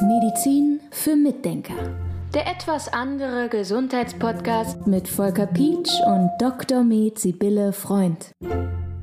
Medizin 0.00 0.80
für 0.90 1.16
Mitdenker. 1.16 1.74
Der 2.34 2.46
etwas 2.46 2.88
andere 2.92 3.48
Gesundheitspodcast 3.48 4.86
mit 4.86 5.08
Volker 5.08 5.46
Pietsch 5.46 6.00
und 6.06 6.30
Dr. 6.38 6.84
Med 6.84 7.18
Sibylle 7.18 7.72
Freund. 7.72 8.32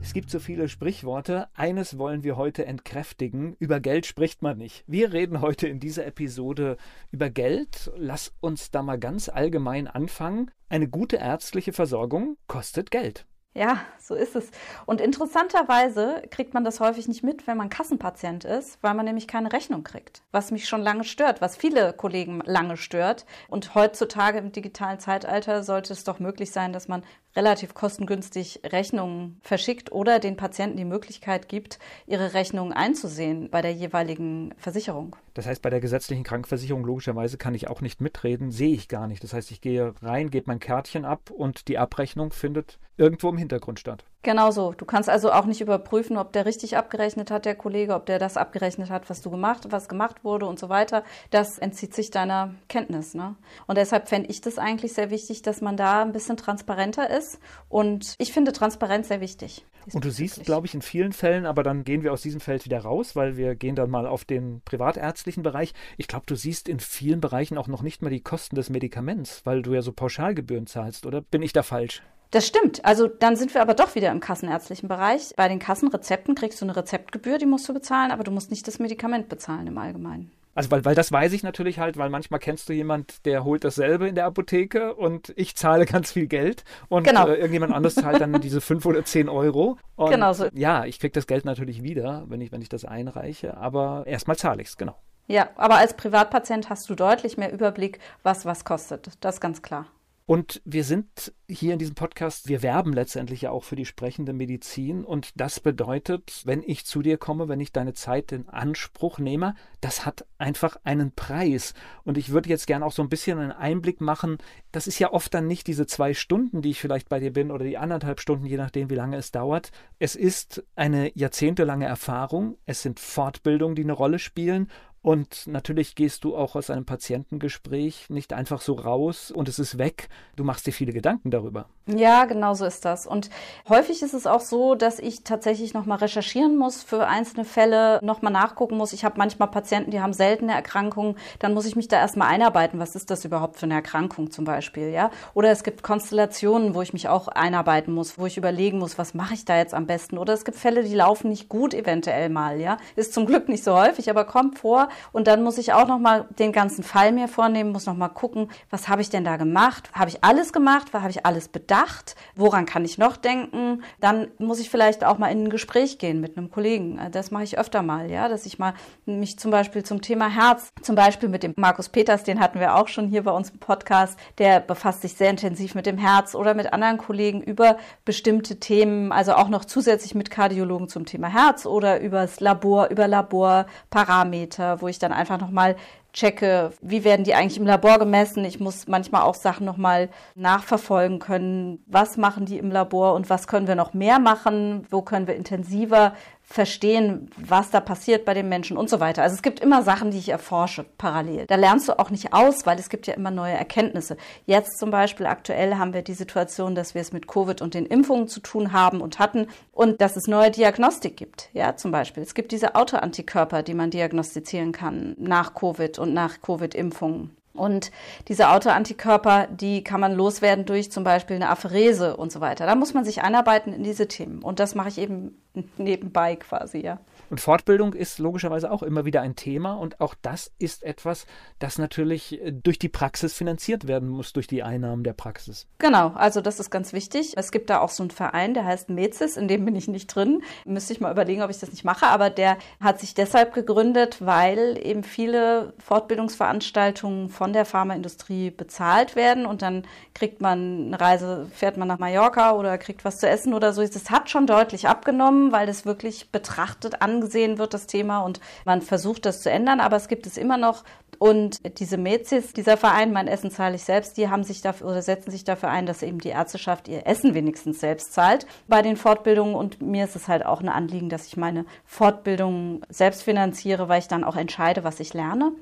Es 0.02 0.14
gibt 0.14 0.30
so 0.30 0.40
viele 0.40 0.68
Sprichworte. 0.68 1.48
Eines 1.54 1.98
wollen 1.98 2.24
wir 2.24 2.38
heute 2.38 2.66
entkräftigen. 2.66 3.56
Über 3.60 3.80
Geld 3.80 4.06
spricht 4.06 4.42
man 4.42 4.58
nicht. 4.58 4.84
Wir 4.86 5.14
reden 5.14 5.42
heute 5.42 5.68
in 5.68 5.80
dieser 5.80 6.06
Episode 6.06 6.78
über 7.12 7.30
Geld. 7.30 7.92
Lass 7.96 8.34
uns 8.42 8.70
da 8.70 8.82
mal 8.82 9.00
ganz 9.00 9.30
allgemein 9.30 9.88
anfangen. 9.88 10.52
Eine 10.70 10.88
gute 10.88 11.18
ärztliche 11.18 11.72
Versorgung 11.72 12.38
kostet 12.48 12.92
Geld. 12.92 13.26
Ja, 13.56 13.82
so 14.00 14.16
ist 14.16 14.36
es. 14.36 14.50
Und 14.88 15.00
interessanterweise 15.00 16.24
kriegt 16.32 16.56
man 16.56 16.64
das 16.64 16.80
häufig 16.80 17.08
nicht 17.08 17.24
mit, 17.24 17.46
wenn 17.46 17.56
man 17.56 17.70
Kassenpatient 17.70 18.46
ist, 18.46 18.82
weil 18.82 18.96
man 18.96 19.06
nämlich 19.06 19.28
keine 19.28 19.54
Rechnung 19.54 19.84
kriegt. 19.84 20.24
Was 20.32 20.50
mich 20.50 20.68
schon 20.68 20.82
lange 20.82 21.04
stört, 21.04 21.40
was 21.40 21.56
viele 21.56 21.94
Kollegen 21.94 22.42
lange 22.46 22.78
stört. 22.78 23.28
Und 23.50 23.76
heutzutage 23.76 24.40
im 24.40 24.52
digitalen 24.52 25.00
Zeitalter 25.00 25.62
sollte 25.62 25.94
es 25.94 26.04
doch 26.04 26.18
möglich 26.18 26.52
sein, 26.52 26.74
dass 26.74 26.88
man 26.88 27.04
relativ 27.36 27.74
kostengünstig 27.74 28.62
Rechnungen 28.64 29.40
verschickt 29.42 29.92
oder 29.92 30.20
den 30.20 30.38
Patienten 30.38 30.78
die 30.78 30.86
Möglichkeit 30.86 31.50
gibt, 31.50 31.80
ihre 32.06 32.34
Rechnungen 32.34 32.74
einzusehen 32.74 33.50
bei 33.50 33.62
der 33.62 33.74
jeweiligen 33.74 34.54
Versicherung. 34.58 35.16
Das 35.34 35.46
heißt, 35.46 35.62
bei 35.62 35.70
der 35.70 35.80
gesetzlichen 35.80 36.24
Krankenversicherung 36.24 36.86
logischerweise 36.86 37.38
kann 37.38 37.56
ich 37.56 37.68
auch 37.68 37.82
nicht 37.82 38.02
mitreden, 38.02 38.52
sehe 38.52 38.74
ich 38.74 38.88
gar 38.88 39.08
nicht. 39.08 39.24
Das 39.24 39.34
heißt, 39.34 39.52
ich 39.52 39.62
gehe 39.62 39.94
rein, 40.02 40.30
gebe 40.30 40.46
mein 40.48 40.60
Kärtchen 40.60 41.06
ab 41.06 41.32
und 41.32 41.68
die 41.68 41.78
Abrechnung 41.78 42.32
findet 42.32 42.80
irgendwo 42.98 43.30
im 43.30 43.38
Hintergrund 43.38 43.80
statt. 43.80 44.06
Genau 44.24 44.52
so. 44.52 44.72
Du 44.72 44.86
kannst 44.86 45.10
also 45.10 45.34
auch 45.34 45.46
nicht 45.46 45.60
überprüfen, 45.60 46.18
ob 46.18 46.32
der 46.32 46.46
richtig 46.46 46.78
abgerechnet 46.78 47.30
hat, 47.30 47.44
der 47.44 47.56
Kollege, 47.56 47.94
ob 47.94 48.06
der 48.06 48.20
das 48.20 48.38
abgerechnet 48.38 48.90
hat, 48.90 49.10
was 49.10 49.22
du 49.22 49.30
gemacht, 49.30 49.68
was 49.70 49.90
gemacht 49.90 50.24
wurde 50.24 50.46
und 50.46 50.58
so 50.58 50.70
weiter. 50.70 51.04
Das 51.30 51.58
entzieht 51.58 51.94
sich 51.94 52.10
deiner 52.10 52.56
Kenntnis. 52.70 53.16
Ne? 53.16 53.36
Und 53.68 53.78
deshalb 53.78 54.08
fände 54.08 54.30
ich 54.30 54.40
das 54.40 54.58
eigentlich 54.58 54.94
sehr 54.94 55.10
wichtig, 55.10 55.42
dass 55.42 55.60
man 55.60 55.76
da 55.76 56.02
ein 56.02 56.14
bisschen 56.14 56.38
transparenter 56.38 57.10
ist. 57.10 57.38
Und 57.68 58.16
ich 58.18 58.32
finde 58.32 58.54
Transparenz 58.54 59.10
sehr 59.10 59.20
wichtig. 59.20 59.66
Und 59.92 60.06
du 60.06 60.12
siehst, 60.12 60.42
glaube 60.46 60.68
ich, 60.68 60.74
in 60.74 60.82
vielen 60.82 61.12
Fällen, 61.12 61.46
aber 61.46 61.62
dann 61.62 61.84
gehen 61.84 62.04
wir 62.04 62.14
aus 62.14 62.22
diesem 62.22 62.40
Feld 62.40 62.64
wieder 62.64 62.80
raus, 62.80 63.18
weil 63.18 63.36
wir 63.36 63.56
gehen 63.56 63.76
dann 63.76 63.90
mal 63.90 64.08
auf 64.08 64.24
den 64.24 64.62
privatärztlichen 64.64 65.44
Bereich. 65.44 65.74
Ich 65.98 66.08
glaube, 66.08 66.26
du 66.28 66.36
siehst 66.36 66.70
in 66.70 66.80
vielen 66.80 67.20
Bereichen 67.20 67.58
auch 67.58 67.68
noch 67.68 67.82
nicht 67.82 68.02
mal 68.02 68.10
die 68.10 68.22
Kosten 68.22 68.56
des 68.56 68.70
Medikaments, 68.70 69.46
weil 69.46 69.62
du 69.62 69.74
ja 69.74 69.82
so 69.82 69.92
Pauschalgebühren 69.92 70.68
zahlst, 70.68 71.06
oder 71.06 71.20
bin 71.20 71.42
ich 71.42 71.52
da 71.52 71.64
falsch? 71.64 72.02
Das 72.34 72.48
stimmt. 72.48 72.84
Also 72.84 73.08
dann 73.08 73.36
sind 73.36 73.54
wir 73.54 73.62
aber 73.62 73.76
doch 73.76 73.94
wieder 73.94 74.10
im 74.12 74.20
kassenärztlichen 74.20 74.90
Bereich. 74.90 75.36
Bei 75.36 75.48
den 75.48 75.60
Kassenrezepten 75.60 76.34
kriegst 76.34 76.60
du 76.60 76.66
eine 76.66 76.76
Rezeptgebühr, 76.76 77.38
die 77.38 77.46
musst 77.46 77.70
du 77.70 77.76
bezahlen, 77.76 78.10
aber 78.10 78.24
du 78.24 78.32
musst 78.32 78.50
nicht 78.50 78.68
das 78.68 78.80
Medikament 78.80 79.30
bezahlen 79.30 79.68
im 79.68 79.78
Allgemeinen. 79.78 80.32
Also, 80.56 80.72
weil, 80.72 80.84
weil 80.84 80.96
das 80.96 81.12
weiß 81.12 81.32
ich 81.34 81.44
natürlich 81.44 81.78
halt, 81.78 81.96
weil 81.96 82.10
manchmal 82.10 82.40
kennst 82.40 82.70
du 82.70 82.74
jemand, 82.74 83.24
der 83.28 83.44
holt 83.44 83.64
dasselbe 83.64 84.08
in 84.08 84.16
der 84.16 84.26
Apotheke 84.26 84.96
und 84.96 85.32
ich 85.36 85.56
zahle 85.56 85.86
ganz 85.86 86.12
viel 86.12 86.26
Geld 86.26 86.64
und 86.90 87.04
genau. 87.04 87.28
äh, 87.28 87.36
irgendjemand 87.36 87.72
anderes 87.72 87.94
zahlt 87.94 88.20
dann 88.20 88.42
diese 88.42 88.62
fünf 88.62 88.88
oder 88.88 89.06
zehn 89.06 89.30
Euro. 89.30 89.78
Und 89.96 90.10
genau 90.10 90.34
so. 90.34 90.48
Ja, 90.54 90.86
ich 90.86 91.00
kriege 91.00 91.14
das 91.14 91.28
Geld 91.28 91.46
natürlich 91.46 91.84
wieder, 91.84 92.24
wenn 92.30 92.42
ich, 92.42 92.52
wenn 92.52 92.64
ich 92.64 92.70
das 92.70 92.84
einreiche, 92.84 93.58
aber 93.58 94.06
erstmal 94.08 94.38
zahle 94.38 94.64
ich 94.64 94.70
es, 94.70 94.78
genau. 94.78 94.96
Ja, 95.28 95.50
aber 95.56 95.76
als 95.76 95.96
Privatpatient 95.96 96.72
hast 96.72 96.90
du 96.90 96.96
deutlich 96.96 97.38
mehr 97.38 97.54
Überblick, 97.54 98.00
was 98.24 98.44
was 98.44 98.66
kostet. 98.66 99.12
Das 99.22 99.36
ist 99.36 99.42
ganz 99.42 99.62
klar. 99.62 99.86
Und 100.26 100.62
wir 100.64 100.86
sind 100.86 101.34
hier 101.50 101.74
in 101.74 101.80
diesem 101.80 101.96
Podcast, 101.96 102.48
wir 102.48 102.64
werben 102.64 102.94
letztendlich 102.94 103.42
ja 103.42 103.52
auch 103.52 103.66
für 103.66 103.76
die 103.76 103.86
sprechende 103.86 104.32
Medizin. 104.32 105.04
Und 105.04 105.32
das 105.36 105.60
bedeutet, 105.60 106.44
wenn 106.46 106.64
ich 106.66 106.86
zu 106.86 107.02
dir 107.02 107.18
komme, 107.18 107.50
wenn 107.50 107.60
ich 107.60 107.74
deine 107.74 107.94
Zeit 107.94 108.32
in 108.32 108.48
Anspruch 108.48 109.20
nehme, 109.20 109.56
das 109.82 110.06
hat 110.06 110.26
einfach 110.38 110.78
einen 110.86 111.12
Preis. 111.12 111.74
Und 112.06 112.18
ich 112.18 112.30
würde 112.30 112.48
jetzt 112.48 112.68
gerne 112.68 112.86
auch 112.86 112.94
so 112.94 113.02
ein 113.02 113.10
bisschen 113.10 113.38
einen 113.38 113.52
Einblick 113.52 114.00
machen. 114.00 114.38
Das 114.72 114.88
ist 114.88 114.98
ja 114.98 115.12
oft 115.12 115.34
dann 115.34 115.46
nicht 115.46 115.68
diese 115.68 115.88
zwei 115.88 116.14
Stunden, 116.14 116.62
die 116.62 116.70
ich 116.70 116.80
vielleicht 116.80 117.10
bei 117.10 117.20
dir 117.20 117.34
bin, 117.34 117.52
oder 117.52 117.66
die 117.66 117.78
anderthalb 117.78 118.22
Stunden, 118.22 118.46
je 118.46 118.58
nachdem, 118.58 118.90
wie 118.90 118.96
lange 118.96 119.18
es 119.18 119.32
dauert. 119.32 119.72
Es 120.00 120.16
ist 120.16 120.64
eine 120.76 121.12
jahrzehntelange 121.18 121.86
Erfahrung. 121.86 122.58
Es 122.66 122.82
sind 122.82 123.02
Fortbildungen, 123.02 123.76
die 123.76 123.84
eine 123.84 123.94
Rolle 123.94 124.20
spielen. 124.20 124.70
Und 125.04 125.48
natürlich 125.48 125.96
gehst 125.96 126.24
du 126.24 126.36
auch 126.36 126.56
aus 126.56 126.70
einem 126.70 126.86
Patientengespräch 126.86 128.10
nicht 128.10 128.32
einfach 128.32 128.62
so 128.62 128.74
raus 128.74 129.32
und 129.32 129.50
es 129.50 129.60
ist 129.60 129.78
weg. 129.78 130.08
Du 130.38 130.46
machst 130.46 130.66
dir 130.66 130.72
viele 130.72 130.94
Gedanken 130.94 131.30
darüber. 131.30 131.66
Ja, 131.88 132.24
genau 132.24 132.54
so 132.54 132.64
ist 132.66 132.86
das. 132.86 133.06
Und 133.06 133.30
häufig 133.68 134.02
ist 134.02 134.14
es 134.14 134.26
auch 134.26 134.40
so, 134.40 134.76
dass 134.76 135.00
ich 135.00 135.26
tatsächlich 135.26 135.74
nochmal 135.74 135.98
recherchieren 135.98 136.56
muss 136.56 136.82
für 136.82 137.06
einzelne 137.06 137.44
Fälle, 137.44 138.00
nochmal 138.02 138.32
nachgucken 138.32 138.78
muss. 138.78 138.94
Ich 138.94 139.04
habe 139.04 139.16
manchmal 139.18 139.50
Patienten, 139.50 139.92
die 139.92 140.00
haben 140.00 140.14
seltene 140.14 140.54
Erkrankungen. 140.54 141.18
Dann 141.40 141.54
muss 141.54 141.66
ich 141.66 141.76
mich 141.76 141.90
da 141.90 141.98
erstmal 141.98 142.30
einarbeiten. 142.30 142.80
Was 142.80 142.96
ist 142.96 143.12
das 143.12 143.26
überhaupt 143.26 143.58
für 143.58 143.66
eine 143.66 143.74
Erkrankung 143.74 144.32
zum 144.32 144.46
Beispiel? 144.46 144.92
Ja? 144.92 145.12
Oder 145.34 145.52
es 145.52 145.66
gibt 145.66 145.84
Konstellationen, 145.84 146.76
wo 146.76 146.82
ich 146.82 146.94
mich 146.94 147.10
auch 147.10 147.28
einarbeiten 147.28 147.94
muss, 147.94 148.18
wo 148.18 148.26
ich 148.26 148.38
überlegen 148.38 148.80
muss, 148.80 148.98
was 148.98 149.14
mache 149.14 149.34
ich 149.34 149.44
da 149.44 149.58
jetzt 149.58 149.74
am 149.74 149.86
besten? 149.86 150.18
Oder 150.18 150.32
es 150.32 150.46
gibt 150.46 150.58
Fälle, 150.58 150.86
die 150.86 150.96
laufen 150.96 151.28
nicht 151.28 151.50
gut 151.50 151.74
eventuell 151.74 152.30
mal. 152.30 152.62
Ja? 152.62 152.78
Ist 152.96 153.14
zum 153.14 153.26
Glück 153.26 153.50
nicht 153.50 153.66
so 153.66 153.76
häufig, 153.76 154.10
aber 154.10 154.24
kommt 154.24 154.60
vor. 154.60 154.88
Und 155.12 155.28
dann 155.28 155.44
muss 155.44 155.58
ich 155.58 155.74
auch 155.74 155.88
nochmal 155.88 156.26
den 156.40 156.52
ganzen 156.52 156.84
Fall 156.84 157.12
mir 157.12 157.28
vornehmen, 157.28 157.72
muss 157.72 157.86
nochmal 157.86 158.10
gucken, 158.10 158.50
was 158.70 158.88
habe 158.88 159.02
ich 159.02 159.10
denn 159.10 159.24
da 159.24 159.38
gemacht? 159.38 159.90
Habe 159.94 160.10
ich 160.10 160.24
alles 160.24 160.54
gemacht? 160.54 160.94
Habe 160.94 161.10
ich 161.10 161.26
alles 161.26 161.48
bedacht? 161.48 162.16
Woran 162.36 162.66
kann 162.66 162.86
ich 162.86 162.98
noch 162.98 163.18
denken? 163.18 163.84
Dann 164.00 164.28
muss 164.38 164.60
ich 164.60 164.70
vielleicht 164.70 165.04
auch 165.04 165.18
mal 165.18 165.28
in 165.30 165.46
ein 165.46 165.50
Gespräch 165.50 165.98
gehen 165.98 166.22
mit 166.22 166.38
einem 166.38 166.50
Kollegen. 166.52 167.00
Das 167.12 167.32
mache 167.32 167.44
ich 167.44 167.58
öfter 167.58 167.82
mal, 167.82 168.10
ja, 168.10 168.28
dass 168.30 168.46
ich 168.46 168.60
mal 168.60 168.74
mich 169.06 169.40
zum 169.40 169.52
Beispiel 169.52 169.84
zum 169.84 170.02
Thema 170.02 170.30
Herz, 170.30 170.70
zum 170.82 170.96
Beispiel 170.96 171.30
mit 171.30 171.44
dem 171.44 171.54
Markus 171.58 171.90
Peters, 171.90 172.24
den 172.24 172.40
hatten 172.40 172.60
wir 172.60 172.76
auch 172.76 172.88
schon 172.88 173.08
hier 173.08 173.24
bei 173.24 173.32
uns 173.32 173.50
im 173.50 173.60
Podcast, 173.60 174.18
der 174.38 174.60
befasst 174.60 175.02
sich 175.02 175.14
sehr 175.14 175.30
intensiv 175.30 175.76
mit 175.76 175.86
dem 175.86 175.98
Herz 175.98 176.36
oder 176.36 176.54
mit 176.54 176.74
anderen 176.74 176.98
Kollegen 176.98 177.42
über 177.42 177.78
bestimmte 178.06 178.60
Themen, 178.60 179.12
also 179.12 179.34
auch 179.34 179.50
noch 179.50 179.66
zusätzlich 179.66 180.16
mit 180.16 180.30
Kardiologen 180.30 180.88
zum 180.90 181.06
Thema 181.06 181.28
Herz 181.28 181.66
oder 181.66 182.00
übers 182.00 182.40
Labor, 182.40 182.90
über 182.90 183.08
Laborparameter, 183.08 184.82
wo 184.84 184.88
ich 184.88 185.00
dann 185.00 185.12
einfach 185.12 185.40
nochmal 185.40 185.76
checke, 186.14 186.72
wie 186.82 187.04
werden 187.04 187.24
die 187.24 187.34
eigentlich 187.34 187.58
im 187.58 187.66
Labor 187.66 187.98
gemessen. 187.98 188.46
Ich 188.46 188.60
muss 188.60 188.88
manchmal 188.88 189.24
auch 189.24 189.34
Sachen 189.34 189.66
nochmal 189.66 190.10
nachverfolgen 190.36 191.18
können. 191.18 191.84
Was 191.88 192.18
machen 192.18 192.46
die 192.46 192.60
im 192.60 192.70
Labor 192.70 193.16
und 193.16 193.32
was 193.32 193.48
können 193.48 193.68
wir 193.68 193.76
noch 193.76 193.96
mehr 193.96 194.20
machen? 194.20 194.86
Wo 194.92 195.02
können 195.02 195.26
wir 195.26 195.36
intensiver 195.36 196.14
verstehen, 196.44 197.32
was 197.38 197.72
da 197.72 197.80
passiert 197.80 198.26
bei 198.26 198.34
den 198.34 198.50
Menschen 198.50 198.78
und 198.78 198.90
so 198.90 199.00
weiter. 199.00 199.24
Also 199.24 199.36
es 199.36 199.42
gibt 199.42 199.60
immer 199.60 199.82
Sachen, 199.82 200.12
die 200.12 200.18
ich 200.18 200.30
erforsche 200.30 200.86
parallel. 200.98 201.46
Da 201.48 201.56
lernst 201.56 201.88
du 201.88 201.98
auch 201.98 202.10
nicht 202.10 202.34
aus, 202.34 202.66
weil 202.66 202.78
es 202.78 202.90
gibt 202.90 203.08
ja 203.08 203.14
immer 203.14 203.32
neue 203.32 203.54
Erkenntnisse. 203.54 204.18
Jetzt 204.46 204.78
zum 204.78 204.92
Beispiel 204.92 205.26
aktuell 205.26 205.76
haben 205.76 205.94
wir 205.94 206.02
die 206.02 206.14
Situation, 206.14 206.76
dass 206.76 206.94
wir 206.94 207.02
es 207.02 207.14
mit 207.14 207.28
Covid 207.28 207.62
und 207.62 207.74
den 207.74 207.86
Impfungen 207.86 208.28
zu 208.28 208.40
tun 208.40 208.74
haben 208.74 209.02
und 209.02 209.20
hatten 209.20 209.48
und 209.72 210.02
dass 210.02 210.16
es 210.16 210.28
neue 210.28 210.52
Diagnostik 210.52 211.18
gibt. 211.18 211.50
Ja, 211.54 211.76
zum 211.76 211.92
Beispiel. 211.92 212.22
Es 212.22 212.36
gibt 212.36 212.52
diese 212.52 212.76
Autoantikörper, 212.76 213.64
die 213.64 213.74
man 213.74 213.90
diagnostizieren 213.90 214.74
kann 214.74 215.16
nach 215.18 215.56
Covid 215.56 215.98
und 215.98 216.14
nach 216.14 216.42
Covid-Impfungen. 216.42 217.36
Und 217.54 217.92
diese 218.28 218.50
Autoantikörper, 218.50 219.48
die 219.48 219.84
kann 219.84 220.02
man 220.02 220.14
loswerden 220.14 220.66
durch 220.66 220.92
zum 220.92 221.04
Beispiel 221.04 221.36
eine 221.36 221.50
Apherese 221.50 222.18
und 222.18 222.32
so 222.32 222.42
weiter. 222.42 222.66
Da 222.66 222.76
muss 222.76 222.94
man 222.94 223.06
sich 223.06 223.22
einarbeiten 223.22 223.74
in 223.74 223.84
diese 223.84 224.08
Themen. 224.08 224.42
Und 224.42 224.60
das 224.60 224.76
mache 224.76 224.90
ich 224.90 224.98
eben 224.98 225.38
nebenbei 225.78 226.36
quasi, 226.36 226.80
ja. 226.80 227.00
Und 227.30 227.42
Fortbildung 227.42 227.94
ist 227.94 228.20
logischerweise 228.20 228.72
auch 228.72 228.84
immer 228.84 229.06
wieder 229.06 229.22
ein 229.22 229.36
Thema 229.36 229.74
und 229.74 230.00
auch 230.00 230.14
das 230.22 230.52
ist 230.60 230.84
etwas, 230.84 231.26
das 231.58 231.80
natürlich 231.80 232.40
äh, 232.40 232.52
durch 232.52 232.78
die 232.78 232.90
Praxis 232.90 233.34
finanziert 233.34 233.88
werden 233.88 234.10
muss, 234.10 234.34
durch 234.34 234.46
die 234.46 234.62
Einnahmen 234.62 235.04
der 235.04 235.14
Praxis. 235.14 235.68
Genau, 235.80 236.10
also 236.16 236.42
das 236.42 236.60
ist 236.60 236.70
ganz 236.70 236.94
wichtig. 236.94 237.34
Es 237.36 237.52
gibt 237.52 237.70
da 237.70 237.80
auch 237.80 237.90
so 237.90 238.04
einen 238.04 238.12
Verein, 238.12 238.54
der 238.54 238.66
heißt 238.66 238.90
Mezis, 238.90 239.36
in 239.38 239.48
dem 239.48 239.66
bin 239.66 239.76
ich 239.76 239.88
nicht 239.88 240.08
drin. 240.08 240.44
Müsste 240.66 240.94
ich 240.94 241.02
mal 241.02 241.12
überlegen, 241.12 241.42
ob 241.42 241.50
ich 241.50 241.60
das 241.60 241.72
nicht 241.72 241.84
mache, 241.84 242.08
aber 242.08 242.30
der 242.30 242.58
hat 242.80 243.00
sich 243.00 243.14
deshalb 243.14 243.54
gegründet, 243.54 244.18
weil 244.20 244.80
eben 244.84 245.04
viele 245.04 245.74
Fortbildungsveranstaltungen 245.80 247.30
von 247.30 247.54
der 247.54 247.66
Pharmaindustrie 247.66 248.52
bezahlt 248.52 249.16
werden 249.16 249.46
und 249.46 249.62
dann 249.62 249.88
kriegt 250.14 250.42
man 250.42 250.88
eine 250.88 251.02
Reise, 251.02 251.48
fährt 251.54 251.78
man 251.78 251.88
nach 251.88 252.00
Mallorca 252.00 252.54
oder 252.54 252.78
kriegt 252.78 253.06
was 253.06 253.20
zu 253.20 253.28
essen 253.28 253.54
oder 253.54 253.74
so. 253.74 253.82
Das 253.82 254.10
hat 254.10 254.30
schon 254.30 254.48
deutlich 254.48 254.88
abgenommen, 254.88 255.43
weil 255.52 255.68
das 255.68 255.86
wirklich 255.86 256.32
betrachtet, 256.32 257.02
angesehen 257.02 257.34
angesehen 257.34 257.58
wird, 257.58 257.74
das 257.74 257.88
Thema, 257.88 258.20
und 258.20 258.40
man 258.66 258.82
versucht 258.82 259.26
das 259.26 259.42
zu 259.42 259.50
ändern, 259.50 259.80
aber 259.80 259.96
es 259.96 260.08
gibt 260.08 260.28
es 260.28 260.38
immer 260.38 260.58
noch. 260.58 260.84
Und 261.20 261.80
diese 261.80 261.98
Mezis, 261.98 262.54
dieser 262.54 262.76
Verein, 262.76 263.14
mein 263.14 263.28
Essen 263.28 263.50
zahle 263.50 263.76
ich 263.76 263.84
selbst, 263.84 264.18
die 264.18 264.30
haben 264.30 264.44
sich 264.44 264.62
dafür 264.62 264.88
oder 264.88 265.02
setzen 265.02 265.32
sich 265.32 265.44
dafür 265.44 265.70
ein, 265.70 265.86
dass 265.86 266.04
eben 266.04 266.20
die 266.20 266.30
Ärzteschaft 266.30 266.88
ihr 266.88 267.08
Essen 267.08 267.34
wenigstens 267.34 267.80
selbst 267.80 268.14
zahlt 268.14 268.46
bei 268.68 268.82
den 268.82 268.98
Fortbildungen. 268.98 269.56
Und 269.56 269.82
mir 269.82 270.04
ist 270.04 270.16
es 270.16 270.28
halt 270.28 270.46
auch 270.46 270.60
ein 270.60 270.70
Anliegen, 270.70 271.10
dass 271.10 271.28
ich 271.28 271.38
meine 271.38 271.66
Fortbildungen 271.86 272.86
selbst 272.90 273.24
finanziere, 273.24 273.88
weil 273.88 274.00
ich 274.00 274.08
dann 274.08 274.24
auch 274.24 274.36
entscheide, 274.36 274.84
was 274.84 275.00
ich 275.00 275.14
lerne. 275.14 275.54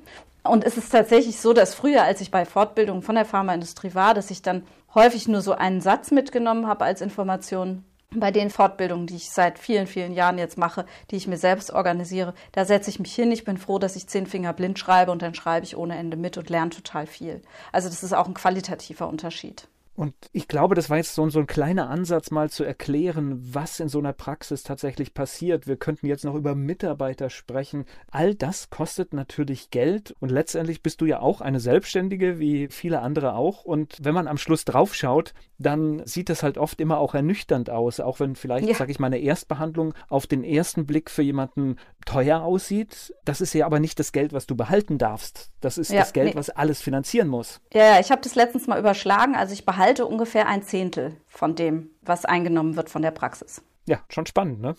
Und 0.43 0.63
es 0.63 0.77
ist 0.77 0.91
tatsächlich 0.91 1.39
so, 1.39 1.53
dass 1.53 1.75
früher, 1.75 2.03
als 2.03 2.21
ich 2.21 2.31
bei 2.31 2.45
Fortbildungen 2.45 3.03
von 3.03 3.15
der 3.15 3.25
Pharmaindustrie 3.25 3.93
war, 3.93 4.15
dass 4.15 4.31
ich 4.31 4.41
dann 4.41 4.63
häufig 4.95 5.27
nur 5.27 5.41
so 5.41 5.51
einen 5.51 5.81
Satz 5.81 6.09
mitgenommen 6.09 6.65
habe 6.65 6.85
als 6.85 7.01
Information 7.01 7.83
bei 8.13 8.31
den 8.31 8.49
Fortbildungen, 8.49 9.07
die 9.07 9.15
ich 9.15 9.31
seit 9.31 9.57
vielen, 9.57 9.87
vielen 9.87 10.13
Jahren 10.13 10.37
jetzt 10.37 10.57
mache, 10.57 10.85
die 11.09 11.15
ich 11.15 11.27
mir 11.27 11.37
selbst 11.37 11.71
organisiere, 11.71 12.33
da 12.51 12.65
setze 12.65 12.89
ich 12.89 12.99
mich 12.99 13.15
hin. 13.15 13.31
Ich 13.31 13.45
bin 13.45 13.57
froh, 13.57 13.79
dass 13.79 13.95
ich 13.95 14.07
zehn 14.07 14.27
Finger 14.27 14.53
blind 14.53 14.77
schreibe 14.77 15.11
und 15.11 15.21
dann 15.21 15.33
schreibe 15.33 15.65
ich 15.65 15.77
ohne 15.77 15.97
Ende 15.97 16.17
mit 16.17 16.37
und 16.37 16.49
lerne 16.49 16.71
total 16.71 17.07
viel. 17.07 17.41
Also 17.71 17.87
das 17.87 18.03
ist 18.03 18.13
auch 18.13 18.27
ein 18.27 18.33
qualitativer 18.33 19.07
Unterschied. 19.07 19.67
Und 20.01 20.15
ich 20.31 20.47
glaube, 20.47 20.73
das 20.73 20.89
war 20.89 20.97
jetzt 20.97 21.13
so, 21.13 21.29
so, 21.29 21.39
ein 21.41 21.45
kleiner 21.45 21.91
Ansatz, 21.91 22.31
mal 22.31 22.49
zu 22.49 22.63
erklären, 22.63 23.37
was 23.53 23.79
in 23.79 23.87
so 23.87 23.99
einer 23.99 24.13
Praxis 24.13 24.63
tatsächlich 24.63 25.13
passiert. 25.13 25.67
Wir 25.67 25.77
könnten 25.77 26.07
jetzt 26.07 26.25
noch 26.25 26.33
über 26.33 26.55
Mitarbeiter 26.55 27.29
sprechen. 27.29 27.85
All 28.09 28.33
das 28.33 28.71
kostet 28.71 29.13
natürlich 29.13 29.69
Geld 29.69 30.15
und 30.19 30.31
letztendlich 30.31 30.81
bist 30.81 31.01
du 31.01 31.05
ja 31.05 31.19
auch 31.19 31.39
eine 31.39 31.59
Selbstständige, 31.59 32.39
wie 32.39 32.67
viele 32.69 33.01
andere 33.01 33.35
auch. 33.35 33.63
Und 33.63 33.95
wenn 34.01 34.15
man 34.15 34.27
am 34.27 34.39
Schluss 34.39 34.65
draufschaut, 34.65 35.35
dann 35.59 36.01
sieht 36.05 36.29
das 36.29 36.43
halt 36.43 36.57
oft 36.57 36.81
immer 36.81 36.97
auch 36.97 37.13
ernüchternd 37.13 37.69
aus, 37.69 37.99
auch 37.99 38.19
wenn 38.19 38.35
vielleicht, 38.35 38.67
ja. 38.67 38.75
sage 38.75 38.91
ich 38.91 38.99
mal, 38.99 39.07
eine 39.07 39.19
Erstbehandlung 39.19 39.93
auf 40.09 40.25
den 40.25 40.43
ersten 40.43 40.85
Blick 40.85 41.11
für 41.11 41.21
jemanden 41.21 41.75
teuer 42.05 42.41
aussieht. 42.41 43.13
Das 43.25 43.41
ist 43.41 43.53
ja 43.53 43.65
aber 43.65 43.79
nicht 43.79 43.99
das 43.99 44.11
Geld, 44.11 44.33
was 44.33 44.47
du 44.47 44.55
behalten 44.55 44.97
darfst. 44.97 45.51
Das 45.61 45.77
ist 45.77 45.91
ja, 45.91 45.99
das 45.99 46.13
Geld, 46.13 46.29
nee. 46.29 46.35
was 46.35 46.49
alles 46.49 46.81
finanzieren 46.81 47.27
muss. 47.27 47.61
Ja, 47.73 47.85
ja, 47.85 47.99
ich 47.99 48.11
habe 48.11 48.21
das 48.21 48.35
letztens 48.35 48.67
mal 48.67 48.79
überschlagen. 48.79 49.35
Also 49.35 49.53
ich 49.53 49.65
behalte 49.65 49.90
ungefähr 49.99 50.47
ein 50.47 50.63
Zehntel 50.63 51.17
von 51.27 51.55
dem, 51.55 51.89
was 52.01 52.25
eingenommen 52.25 52.75
wird 52.75 52.89
von 52.89 53.01
der 53.01 53.11
Praxis. 53.11 53.61
Ja, 53.87 53.99
schon 54.09 54.25
spannend, 54.25 54.61
ne? 54.61 54.75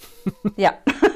Ja. 0.56 0.74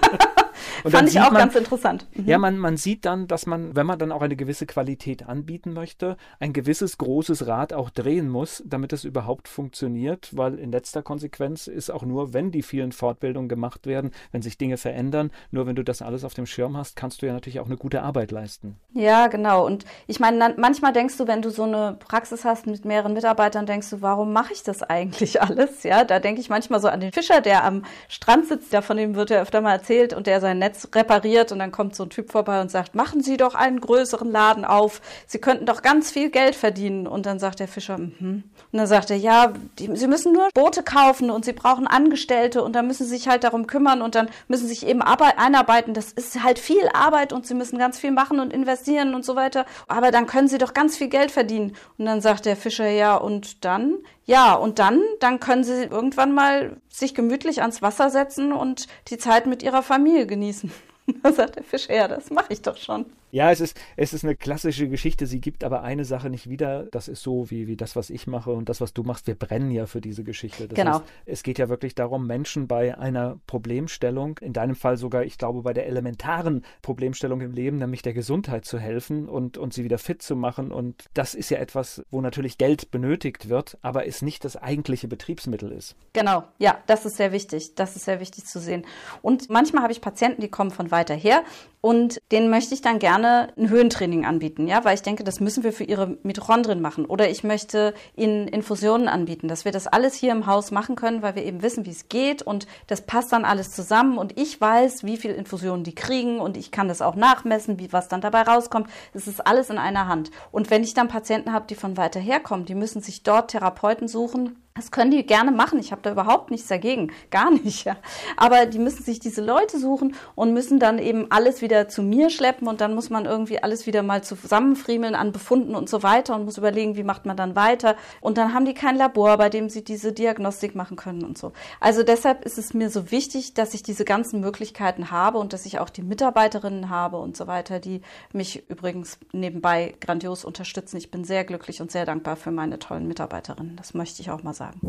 Und 0.85 0.91
Fand 0.91 1.09
ich 1.09 1.21
auch 1.21 1.31
man, 1.31 1.43
ganz 1.43 1.55
interessant. 1.55 2.07
Mhm. 2.15 2.27
Ja, 2.27 2.39
man, 2.39 2.59
man 2.59 2.77
sieht 2.77 3.05
dann, 3.05 3.27
dass 3.27 3.47
man, 3.47 3.75
wenn 3.77 3.87
man 3.87 3.99
dann 3.99 4.13
auch 4.13 4.23
eine 4.23 4.37
gewisse 4.37 4.67
Qualität 4.67 5.29
anbieten 5.29 5.73
möchte, 5.73 6.17
ein 6.41 6.53
gewisses 6.53 6.99
großes 6.99 7.47
Rad 7.47 7.73
auch 7.73 7.91
drehen 7.91 8.29
muss, 8.29 8.63
damit 8.67 8.93
es 8.93 9.05
überhaupt 9.05 9.49
funktioniert, 9.49 10.37
weil 10.37 10.59
in 10.59 10.73
letzter 10.73 11.03
Konsequenz 11.03 11.67
ist 11.67 11.91
auch 11.91 12.03
nur, 12.03 12.33
wenn 12.33 12.51
die 12.51 12.63
vielen 12.63 12.93
Fortbildungen 12.93 13.49
gemacht 13.49 13.87
werden, 13.87 14.11
wenn 14.33 14.43
sich 14.43 14.59
Dinge 14.59 14.77
verändern, 14.77 15.31
nur 15.51 15.67
wenn 15.67 15.77
du 15.77 15.83
das 15.83 16.03
alles 16.03 16.25
auf 16.25 16.35
dem 16.35 16.47
Schirm 16.47 16.77
hast, 16.77 16.97
kannst 16.97 17.23
du 17.23 17.27
ja 17.27 17.33
natürlich 17.33 17.61
auch 17.61 17.67
eine 17.67 17.77
gute 17.77 18.03
Arbeit 18.03 18.31
leisten. 18.31 18.77
Ja, 18.93 19.27
genau. 19.29 19.67
Und 19.67 19.85
ich 20.07 20.21
meine, 20.21 20.55
manchmal 20.57 20.93
denkst 20.93 21.17
du, 21.17 21.27
wenn 21.27 21.43
du 21.43 21.51
so 21.51 21.65
eine 21.65 21.97
Praxis 21.99 22.45
hast 22.45 22.67
mit 22.67 22.85
mehreren 22.85 23.13
Mitarbeitern, 23.13 23.67
denkst 23.67 23.91
du, 23.91 24.03
warum 24.03 24.33
mache 24.33 24.53
ich 24.53 24.63
das 24.63 24.83
eigentlich 24.83 25.41
alles? 25.43 25.83
Ja, 25.83 26.05
da 26.05 26.19
denke 26.19 26.41
ich 26.41 26.49
manchmal 26.49 26.81
so 26.81 26.89
an 26.89 27.01
den 27.01 27.13
Fischer, 27.13 27.41
der 27.41 27.65
am 27.65 27.85
Strand 28.09 28.47
sitzt, 28.47 28.73
der 28.73 28.83
von 28.83 28.97
dem 28.97 29.15
wird 29.15 29.31
ja 29.31 29.41
öfter 29.41 29.61
mal 29.61 29.73
erzählt 29.73 30.15
und 30.15 30.27
der 30.27 30.41
sein 30.47 30.61
Netz 30.61 30.89
repariert 30.95 31.51
und 31.51 31.59
dann 31.59 31.73
kommt 31.73 31.97
so 31.97 32.05
ein 32.05 32.11
Typ 32.11 32.31
vorbei 32.31 32.61
und 32.61 32.71
sagt, 32.71 32.95
machen 32.95 33.21
Sie 33.21 33.37
doch 33.37 33.57
einen 33.57 33.81
größeren 33.81 34.31
Laden 34.31 34.65
auf. 34.65 35.01
Sie 35.27 35.39
könnten 35.39 35.67
doch 35.67 35.83
ganz 35.83 36.13
viel 36.13 36.31
Geld 36.31 36.55
verdienen. 36.55 37.09
Und 37.09 37.27
dann 37.27 37.41
sagt 37.41 37.59
der 37.59 37.67
Fischer, 37.67 37.99
mhm. 37.99 38.45
Und 38.73 38.79
dann 38.79 38.87
sagt 38.87 39.11
er, 39.11 39.17
ja, 39.17 39.53
die, 39.79 39.91
Sie 39.97 40.07
müssen 40.07 40.33
nur 40.33 40.49
Boote 40.55 40.85
kaufen 40.85 41.31
und 41.31 41.45
Sie 41.45 41.53
brauchen 41.53 41.89
Angestellte 41.89 42.63
und 42.63 42.75
dann 42.75 42.87
müssen 42.87 43.05
Sie 43.05 43.17
sich 43.17 43.27
halt 43.27 43.43
darum 43.43 43.67
kümmern 43.67 44.03
und 44.03 44.15
dann 44.15 44.29
müssen 44.47 44.69
Sie 44.69 44.75
sich 44.75 44.87
eben 44.87 45.03
einarbeiten. 45.03 45.95
Das 45.95 46.13
ist 46.13 46.43
halt 46.45 46.61
viel 46.61 46.89
Arbeit 46.95 47.33
und 47.33 47.47
Sie 47.47 47.55
müssen 47.55 47.79
ganz 47.79 47.99
viel 47.99 48.13
machen 48.13 48.39
und 48.39 48.53
investieren 48.53 49.15
und 49.15 49.25
so 49.25 49.35
weiter. 49.35 49.67
Aber 49.89 50.13
dann 50.13 50.27
können 50.27 50.47
Sie 50.47 50.59
doch 50.59 50.75
ganz 50.75 50.97
viel 50.97 51.09
Geld 51.09 51.33
verdienen. 51.33 51.75
Und 51.99 52.05
dann 52.07 52.21
sagt 52.21 52.47
der 52.47 52.57
Fischer, 52.57 52.89
ja, 52.89 53.17
und 53.17 53.65
dann? 53.65 53.95
Ja, 54.27 54.55
und 54.55 54.79
dann, 54.79 55.01
dann 55.21 55.41
können 55.41 55.65
Sie 55.65 55.85
irgendwann 55.85 56.35
mal 56.35 56.77
sich 56.99 57.15
gemütlich 57.15 57.61
ans 57.61 57.83
Wasser 57.83 58.11
setzen 58.11 58.53
und 58.53 58.87
die 59.09 59.19
Zeit 59.19 59.47
mit 59.47 59.63
Ihrer 59.63 59.83
Familie 59.83 60.27
genießen. 60.27 60.73
Da 61.23 61.33
sagt 61.33 61.55
der 61.55 61.63
Fisch, 61.63 61.87
ja, 61.89 62.09
das 62.09 62.31
mache 62.31 62.53
ich 62.53 62.63
doch 62.63 62.77
schon. 62.77 63.07
Ja, 63.31 63.51
es 63.51 63.61
ist, 63.61 63.77
es 63.97 64.13
ist 64.13 64.25
eine 64.25 64.37
klassische 64.37 64.89
Geschichte. 64.89 65.27
Sie 65.27 65.41
gibt 65.41 65.65
aber 65.65 65.83
eine 65.83 66.05
Sache 66.05 66.31
nicht 66.31 66.49
wieder. 66.49 66.85
Das 66.85 67.09
ist 67.09 67.23
so 67.23 67.51
wie, 67.51 67.67
wie 67.67 67.77
das, 67.77 67.97
was 67.97 68.11
ich 68.11 68.27
mache 68.27 68.51
und 68.53 68.69
das, 68.69 68.81
was 68.81 68.95
du 68.95 69.03
machst. 69.03 69.27
Wir 69.27 69.35
brennen 69.35 69.71
ja 69.71 69.87
für 69.87 70.01
diese 70.01 70.25
Geschichte. 70.25 70.69
Das 70.69 70.77
genau. 70.77 71.01
Heißt, 71.01 71.05
es 71.27 71.43
geht 71.43 71.59
ja 71.59 71.69
wirklich 71.69 71.95
darum, 71.95 72.27
Menschen 72.27 72.67
bei 72.69 72.97
einer 72.97 73.39
Problemstellung, 73.47 74.39
in 74.39 74.53
deinem 74.53 74.77
Fall 74.77 74.97
sogar, 74.97 75.25
ich 75.25 75.39
glaube, 75.39 75.63
bei 75.63 75.73
der 75.73 75.87
elementaren 75.87 76.65
Problemstellung 76.83 77.41
im 77.41 77.53
Leben, 77.53 77.79
nämlich 77.79 78.03
der 78.03 78.15
Gesundheit 78.15 78.65
zu 78.65 78.79
helfen 78.79 79.29
und, 79.29 79.59
und 79.59 79.75
sie 79.75 79.85
wieder 79.85 79.99
fit 79.99 80.23
zu 80.23 80.37
machen. 80.37 80.71
Und 80.71 81.05
das 81.15 81.35
ist 81.35 81.51
ja 81.51 81.59
etwas, 81.59 82.05
wo 82.11 82.21
natürlich 82.21 82.59
Geld 82.59 82.91
benötigt 82.91 83.49
wird, 83.49 83.77
aber 83.83 84.07
es 84.07 84.23
nicht 84.23 84.45
das 84.45 84.57
eigentliche 84.57 85.09
Betriebsmittel 85.09 85.73
ist. 85.73 85.97
Genau, 86.13 86.45
ja, 86.59 86.79
das 86.87 87.05
ist 87.05 87.17
sehr 87.17 87.33
wichtig. 87.33 87.75
Das 87.75 87.97
ist 87.97 88.05
sehr 88.05 88.21
wichtig 88.21 88.47
zu 88.47 88.61
sehen. 88.61 88.87
Und 89.21 89.51
manchmal 89.51 89.83
habe 89.83 89.93
ich 89.93 90.01
Patienten, 90.01 90.41
die 90.41 90.49
kommen 90.49 90.71
von 90.71 90.91
weiter 90.91 91.15
her 91.15 91.43
und 91.81 92.21
denen 92.33 92.51
möchte 92.51 92.75
ich 92.75 92.83
dann 92.83 92.99
gerne 92.99 93.16
ein 93.25 93.71
Höhentraining 93.71 94.25
anbieten, 94.25 94.67
ja, 94.67 94.85
weil 94.85 94.95
ich 94.95 95.03
denke, 95.03 95.25
das 95.25 95.41
müssen 95.41 95.65
wir 95.65 95.73
für 95.73 95.85
ihre 95.85 96.19
Mitochondrien 96.23 96.81
machen. 96.81 97.07
Oder 97.07 97.31
ich 97.31 97.45
möchte 97.45 97.95
ihnen 98.17 98.49
Infusionen 98.49 99.09
anbieten, 99.09 99.49
dass 99.49 99.65
wir 99.65 99.73
das 99.73 99.87
alles 99.87 100.15
hier 100.15 100.33
im 100.33 100.47
Haus 100.47 100.71
machen 100.71 100.97
können, 100.97 101.23
weil 101.23 101.35
wir 101.35 101.45
eben 101.45 101.63
wissen, 101.63 101.87
wie 101.87 101.91
es 101.91 102.09
geht 102.09 102.43
und 102.43 102.67
das 102.87 103.03
passt 103.03 103.33
dann 103.33 103.45
alles 103.45 103.71
zusammen 103.71 104.19
und 104.19 104.39
ich 104.39 104.61
weiß, 104.61 105.05
wie 105.05 105.17
viel 105.17 105.33
Infusionen 105.33 105.85
die 105.85 105.95
kriegen 105.95 106.41
und 106.41 106.57
ich 106.57 106.71
kann 106.71 106.89
das 106.89 107.03
auch 107.03 107.15
nachmessen, 107.15 107.79
wie 107.79 107.93
was 107.93 108.09
dann 108.09 108.21
dabei 108.21 108.43
rauskommt. 108.43 108.89
Es 109.15 109.27
ist 109.27 109.47
alles 109.47 109.71
in 109.71 109.79
einer 109.79 110.09
Hand. 110.09 110.31
Und 110.53 110.71
wenn 110.71 110.85
ich 110.85 110.95
dann 110.95 111.09
Patienten 111.09 111.53
habe, 111.53 111.67
die 111.69 111.75
von 111.75 111.97
weiter 111.97 112.21
her 112.21 112.41
kommen, 112.41 112.67
die 112.67 112.75
müssen 112.75 113.01
sich 113.01 113.23
dort 113.23 113.51
Therapeuten 113.51 114.09
suchen, 114.09 114.57
das 114.77 114.91
können 114.91 115.11
die 115.11 115.25
gerne 115.25 115.51
machen. 115.51 115.79
Ich 115.79 115.91
habe 115.91 116.03
da 116.03 116.13
überhaupt 116.13 116.51
nichts 116.51 116.69
dagegen. 116.69 117.11
Gar 117.31 117.51
nicht. 117.51 117.85
Ja. 117.85 117.97
Aber 118.37 118.67
die 118.67 118.79
müssen 118.79 119.03
sich 119.03 119.19
diese 119.19 119.43
Leute 119.43 119.79
suchen 119.79 120.15
und 120.35 120.53
müssen 120.53 120.79
dann 120.79 120.99
eben 120.99 121.27
alles 121.31 121.63
wieder 121.63 121.89
zu 121.89 122.03
mir 122.03 122.31
schleppen 122.31 122.69
und 122.69 122.81
dann 122.81 122.95
muss 122.95 123.11
man 123.11 123.25
irgendwie 123.25 123.63
alles 123.63 123.87
wieder 123.87 124.03
mal 124.03 124.23
zusammenfriemeln 124.23 125.15
an 125.15 125.33
Befunden 125.33 125.75
und 125.75 125.89
so 125.89 126.03
weiter 126.03 126.35
und 126.35 126.45
muss 126.45 126.59
überlegen, 126.59 126.97
wie 126.97 127.03
macht 127.03 127.27
man 127.27 127.37
dann 127.37 127.57
weiter. 127.57 127.97
Und 128.21 128.39
dann 128.39 128.53
haben 128.53 128.67
die 128.67 128.75
kein 128.75 128.97
Labor, 128.97 129.39
bei 129.39 129.49
dem 129.49 129.69
sie 129.71 129.83
diese 129.83 130.13
Diagnostik 130.13 130.75
machen 130.75 130.97
können 130.97 131.25
und 131.25 131.39
so. 131.39 131.53
Also 131.81 132.03
deshalb 132.03 132.45
ist 132.45 132.59
es 132.59 132.75
mir 132.75 132.91
so 132.91 133.11
wichtig, 133.11 133.55
dass 133.55 133.73
ich 133.73 133.83
diese 133.83 134.05
ganzen 134.05 134.41
Möglichkeiten 134.41 135.11
habe 135.11 135.39
und 135.39 135.53
dass 135.53 135.65
ich 135.65 135.79
auch 135.79 135.89
die 135.89 136.03
Mitarbeiterinnen 136.03 136.91
habe 136.91 137.17
und 137.17 137.37
so 137.37 137.47
weiter, 137.47 137.81
die 137.81 138.03
mich 138.33 138.69
übrigens 138.69 139.19
nebenbei 139.33 139.95
grandios 140.01 140.45
unterstützen. 140.45 140.99
Ich 140.99 141.11
bin 141.11 141.25
sehr 141.25 141.45
glücklich 141.45 141.81
und 141.81 141.91
sehr 141.91 142.05
dankbar 142.05 142.37
für 142.37 142.51
meine 142.51 142.79
tollen 142.79 143.09
Mitarbeiterinnen. 143.09 143.77
Das 143.77 143.95
möchte 143.95 144.21
ich 144.21 144.31
auch 144.31 144.43
mal 144.43 144.55
sagen 144.55 144.66
sagen. 144.67 144.81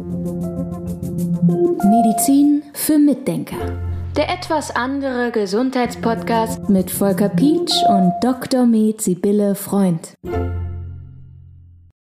Medizin 1.90 2.64
für 2.74 2.98
Mitdenker. 2.98 3.58
Der 4.16 4.30
etwas 4.30 4.76
andere 4.76 5.32
Gesundheitspodcast 5.32 6.70
mit 6.70 6.90
Volker 6.90 7.30
Pietsch 7.30 7.84
und 7.88 8.14
Dr. 8.22 8.66
Med 8.66 9.02
Sibylle 9.02 9.54
Freund. 9.56 10.16